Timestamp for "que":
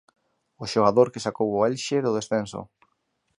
1.13-1.23